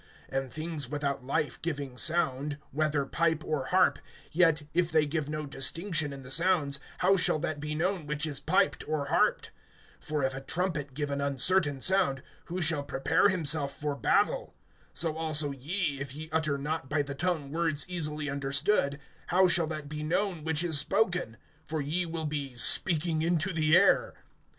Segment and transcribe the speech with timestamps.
[0.31, 3.99] (7)And things without life giving sound, whether pipe or harp,
[4.31, 8.25] yet if they give no distinction in the sounds, how shall that be known which
[8.25, 9.51] is piped or harped?
[10.01, 14.55] (8)For if a trumpet give an uncertain sound, who shall prepare himself for battle?
[14.95, 19.67] (9)So also ye, if ye utter not by the tongue words easily understood, how shall
[19.67, 21.37] that be known which is spoken?
[21.63, 24.15] For ye will be speaking into the air.